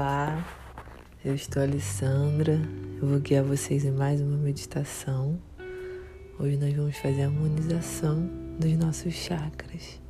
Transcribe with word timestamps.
Olá, 0.00 0.42
eu 1.22 1.34
estou 1.34 1.62
Alessandra. 1.62 2.58
Eu 3.02 3.06
vou 3.06 3.20
guiar 3.20 3.44
vocês 3.44 3.84
em 3.84 3.90
mais 3.90 4.18
uma 4.22 4.38
meditação. 4.38 5.38
Hoje 6.38 6.56
nós 6.56 6.72
vamos 6.72 6.96
fazer 6.96 7.24
a 7.24 7.26
harmonização 7.26 8.26
dos 8.58 8.78
nossos 8.78 9.12
chakras. 9.12 10.00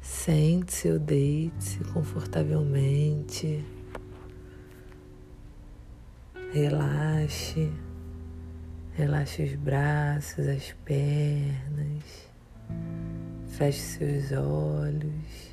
Sente-se 0.00 0.92
ou 0.92 1.00
deite-se 1.00 1.80
confortavelmente. 1.92 3.64
Relaxe. 6.52 7.68
Relaxe 8.92 9.42
os 9.42 9.56
braços, 9.56 10.46
as 10.46 10.72
pernas. 10.84 12.30
Feche 13.48 13.80
seus 13.80 14.30
olhos. 14.30 15.52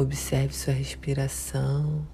Observe 0.00 0.54
sua 0.54 0.72
respiração, 0.72 2.06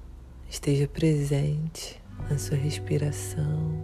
esteja 0.50 0.88
presente 0.88 2.02
na 2.28 2.36
sua 2.36 2.56
respiração. 2.56 3.80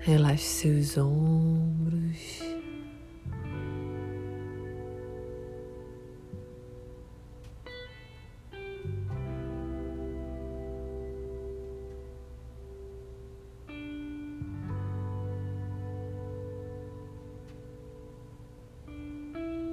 Relaxe 0.00 0.42
seus 0.42 0.98
ombros. 0.98 2.51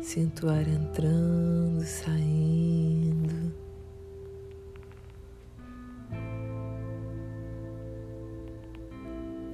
Sinto 0.10 0.48
o 0.48 0.50
ar 0.50 0.68
entrando, 0.68 1.84
saindo. 1.86 3.54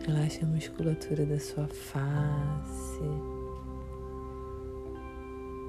Relaxe 0.07 0.45
a 0.45 0.47
musculatura 0.47 1.25
da 1.25 1.37
sua 1.41 1.67
face. 1.67 3.01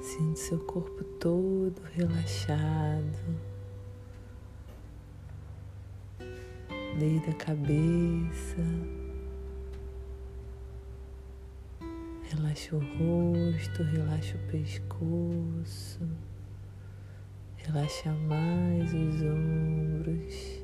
Sinto 0.02 0.38
seu 0.38 0.60
corpo 0.60 1.02
todo 1.18 1.82
relaxado. 1.92 3.40
Desde 6.96 7.30
a 7.30 7.34
cabeça 7.34 8.62
Relaxa 12.28 12.74
o 12.74 12.80
rosto, 12.80 13.84
relaxa 13.84 14.36
o 14.36 14.50
pescoço, 14.50 16.00
relaxa 17.56 18.12
mais 18.12 18.92
os 18.92 19.22
ombros. 19.22 20.60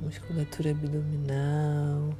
Musculatura 0.00 0.70
abdominal. 0.70 2.16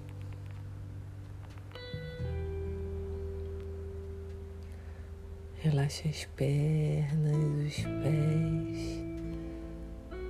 Relaxa 5.58 6.08
as 6.08 6.24
pernas, 6.24 7.36
os 7.36 7.82
pés, 8.02 9.00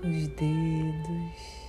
os 0.04 0.28
dedos. 0.28 1.59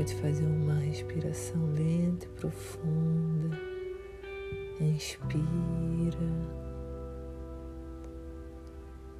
Pode 0.00 0.14
fazer 0.14 0.46
uma 0.46 0.76
respiração 0.76 1.74
lenta 1.74 2.24
e 2.24 2.28
profunda. 2.30 3.58
Inspira. 4.80 5.28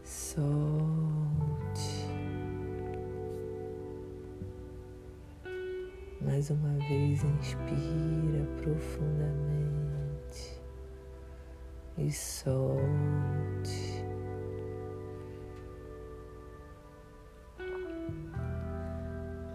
Solte. 0.03 0.47
Mais 6.23 6.49
uma 6.49 6.73
vez, 6.89 7.23
inspira 7.25 8.47
profundamente 8.63 10.63
e 11.99 12.11
solte. 12.11 14.00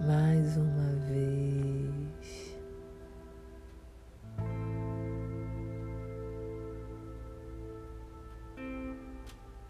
Mais 0.06 0.56
uma 0.58 0.92
vez. 1.10 2.56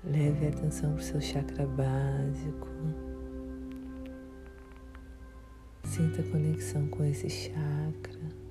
Leve 0.03 0.45
a 0.45 0.49
atenção 0.49 0.91
para 0.91 1.01
o 1.01 1.03
seu 1.03 1.21
chakra 1.21 1.65
básico. 1.65 2.67
Sinta 5.83 6.21
a 6.21 6.31
conexão 6.31 6.87
com 6.87 7.03
esse 7.05 7.29
chakra. 7.29 8.44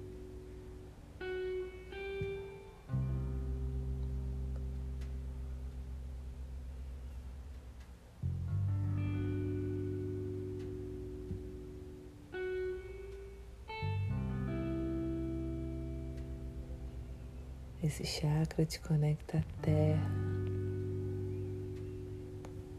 Esse 17.85 18.03
chakra 18.03 18.65
te 18.65 18.81
conecta 18.81 19.37
à 19.37 19.43
terra. 19.61 20.11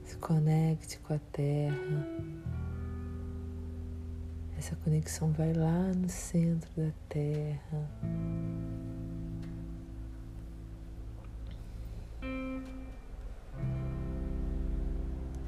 Se 0.03 0.17
conecte 0.17 0.97
com 0.97 1.13
a 1.13 1.19
terra. 1.31 2.07
Essa 4.57 4.75
conexão 4.77 5.31
vai 5.31 5.53
lá 5.53 5.91
no 5.93 6.09
centro 6.09 6.67
da 6.75 6.91
terra. 7.07 7.87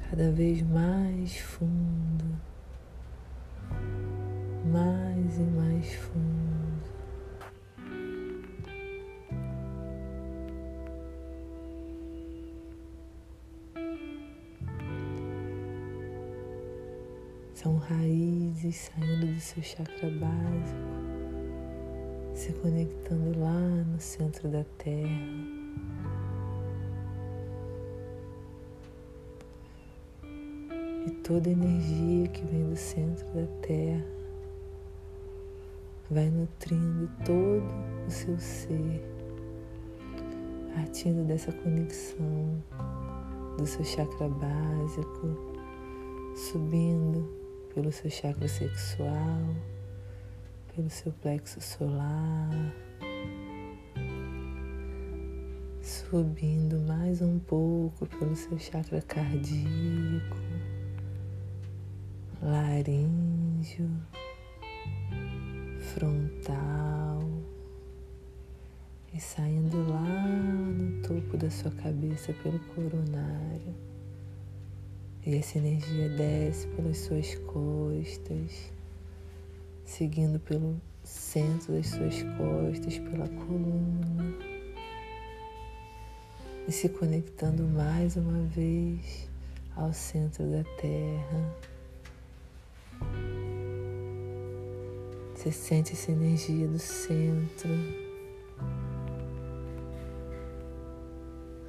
Cada 0.07 0.31
vez 0.33 0.61
mais 0.61 1.35
fundo, 1.39 2.25
mais 4.71 5.39
e 5.39 5.41
mais 5.41 5.95
fundo. 5.95 6.46
São 17.67 17.75
raízes 17.79 18.89
saindo 18.95 19.27
do 19.27 19.39
seu 19.41 19.61
chakra 19.61 20.09
básico, 20.09 20.79
se 22.33 22.53
conectando 22.53 23.37
lá 23.37 23.59
no 23.59 23.99
centro 23.99 24.47
da 24.47 24.63
terra. 24.77 25.09
E 31.07 31.11
toda 31.25 31.49
energia 31.49 32.29
que 32.29 32.45
vem 32.45 32.69
do 32.69 32.77
centro 32.77 33.27
da 33.33 33.45
terra 33.61 34.05
vai 36.09 36.29
nutrindo 36.29 37.11
todo 37.25 37.67
o 38.07 38.09
seu 38.09 38.39
ser, 38.39 39.03
partindo 40.73 41.27
dessa 41.27 41.51
conexão 41.51 42.63
do 43.57 43.65
seu 43.65 43.83
chakra 43.83 44.29
básico, 44.29 45.35
subindo 46.33 47.46
pelo 47.77 47.91
seu 47.91 48.09
chakra 48.09 48.47
sexual, 48.47 49.55
pelo 50.75 50.89
seu 50.89 51.11
plexo 51.11 51.61
solar, 51.61 52.73
subindo 55.79 56.79
mais 56.87 57.21
um 57.21 57.37
pouco 57.37 58.07
pelo 58.07 58.35
seu 58.35 58.57
chakra 58.57 58.99
cardíaco, 59.03 60.37
laríngeo, 62.41 63.91
frontal 65.93 67.19
e 69.13 69.19
saindo 69.19 69.87
lá 69.87 70.01
no 70.01 70.99
topo 71.03 71.37
da 71.37 71.51
sua 71.51 71.69
cabeça 71.69 72.33
pelo 72.41 72.57
coronário. 72.73 73.75
E 75.27 75.35
essa 75.35 75.57
energia 75.57 76.07
desce 76.07 76.65
pelas 76.67 76.99
suas 76.99 77.35
costas, 77.35 78.71
seguindo 79.83 80.39
pelo 80.39 80.79
centro 81.03 81.73
das 81.73 81.87
suas 81.87 82.23
costas, 82.37 82.97
pela 82.97 83.27
coluna, 83.27 84.23
e 86.65 86.71
se 86.71 86.87
conectando 86.87 87.63
mais 87.63 88.15
uma 88.15 88.41
vez 88.43 89.27
ao 89.75 89.91
centro 89.91 90.45
da 90.49 90.63
Terra. 90.79 91.55
Você 95.35 95.51
sente 95.51 95.91
essa 95.91 96.09
energia 96.09 96.69
do 96.69 96.79
centro. 96.79 97.69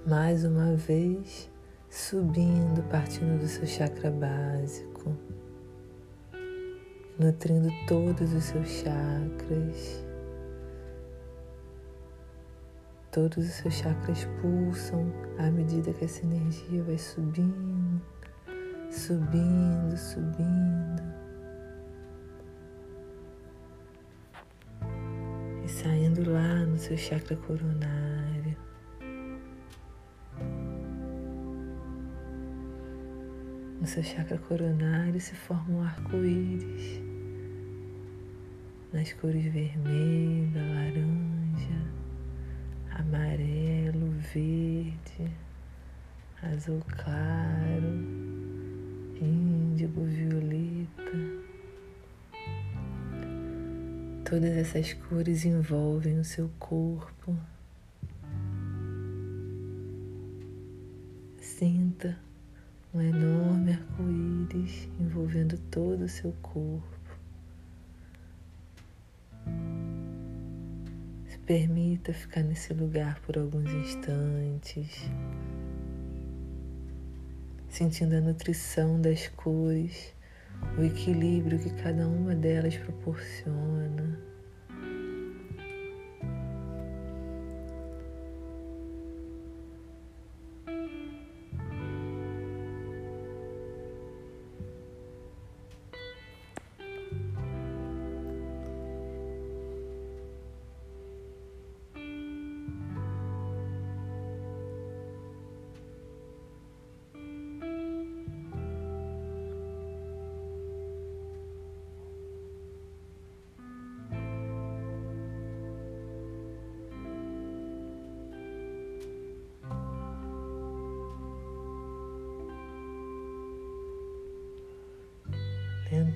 Mais 0.07 0.45
uma 0.45 0.77
vez, 0.77 1.51
subindo, 1.91 2.83
partindo 2.91 3.39
do 3.39 3.49
seu 3.49 3.67
chakra 3.67 4.11
básico, 4.11 5.17
nutrindo 7.19 7.69
todos 7.87 8.33
os 8.33 8.45
seus 8.45 8.69
chakras. 8.69 10.07
Todos 13.11 13.39
os 13.39 13.53
seus 13.55 13.75
chakras 13.75 14.29
pulsam 14.41 15.11
à 15.39 15.51
medida 15.51 15.93
que 15.95 16.05
essa 16.05 16.25
energia 16.25 16.83
vai 16.85 16.99
subindo, 16.99 18.03
subindo, 18.91 19.97
subindo. 19.97 21.03
E 25.65 25.69
saindo 25.69 26.31
lá 26.31 26.67
no 26.67 26.77
seu 26.77 26.97
chakra 26.97 27.35
coronário. 27.37 28.38
No 33.81 33.87
seu 33.87 34.03
chakra 34.03 34.39
coronário 34.39 35.21
se 35.21 35.35
forma 35.35 35.79
um 35.79 35.83
arco-íris 35.83 37.01
nas 38.93 39.13
cores 39.13 39.45
vermelha, 39.45 40.61
laranja 40.61 41.99
amarelo, 42.99 44.11
verde, 44.33 45.33
azul 46.43 46.83
claro, 46.89 47.87
índigo, 49.21 50.05
violeta. 50.05 51.49
Todas 54.29 54.51
essas 54.51 54.93
cores 54.95 55.45
envolvem 55.45 56.19
o 56.19 56.25
seu 56.25 56.51
corpo. 56.59 57.37
Sinta 61.39 62.19
um 62.95 63.01
enorme 63.01 63.73
arco-íris 63.73 64.89
envolvendo 64.99 65.59
todo 65.71 66.05
o 66.05 66.09
seu 66.09 66.33
corpo. 66.43 66.99
Permita 71.49 72.13
ficar 72.13 72.43
nesse 72.43 72.75
lugar 72.75 73.19
por 73.21 73.39
alguns 73.39 73.73
instantes, 73.73 75.09
sentindo 77.71 78.17
a 78.17 78.21
nutrição 78.21 79.01
das 79.01 79.29
cores, 79.29 80.15
o 80.77 80.83
equilíbrio 80.83 81.59
que 81.59 81.71
cada 81.71 82.07
uma 82.07 82.35
delas 82.35 82.77
proporciona. 82.77 84.28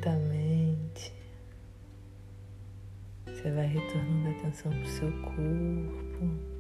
Lentamente. 0.03 1.13
Você 3.27 3.51
vai 3.51 3.67
retornando 3.67 4.29
a 4.29 4.31
atenção 4.33 4.73
para 4.73 4.83
o 4.83 4.87
seu 4.87 5.13
corpo. 5.23 6.53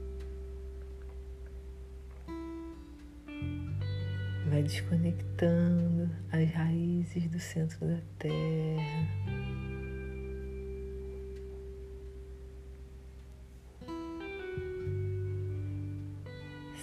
Vai 4.48 4.62
desconectando 4.62 6.10
as 6.30 6.50
raízes 6.52 7.28
do 7.28 7.40
centro 7.40 7.86
da 7.86 8.00
terra. 8.18 9.08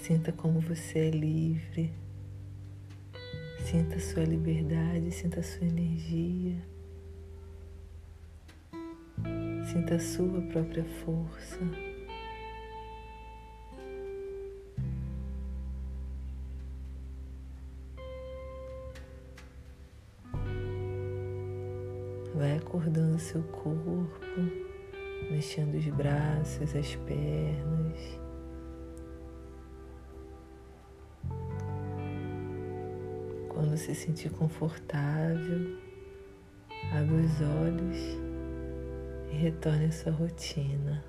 Sinta 0.01 0.31
como 0.31 0.59
você 0.59 0.99
é 0.99 1.09
livre. 1.11 1.93
Sinta 3.69 3.97
a 3.97 3.99
sua 3.99 4.23
liberdade, 4.23 5.11
sinta 5.11 5.41
a 5.41 5.43
sua 5.43 5.67
energia. 5.67 6.57
Sinta 9.71 9.93
a 9.93 9.99
sua 9.99 10.41
própria 10.41 10.83
força. 10.83 11.59
Vai 22.33 22.57
acordando 22.57 23.19
seu 23.19 23.43
corpo, 23.43 24.09
mexendo 25.29 25.75
os 25.75 25.85
braços, 25.89 26.75
as 26.75 26.95
pernas. 26.95 28.28
Quando 33.59 33.75
se 33.75 33.93
sentir 33.93 34.31
confortável, 34.31 35.77
abra 36.93 37.13
os 37.13 37.41
olhos 37.41 37.97
e 39.33 39.35
retorne 39.35 39.87
à 39.87 39.91
sua 39.91 40.13
rotina. 40.13 41.03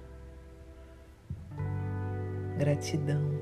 Gratidão. 2.58 3.39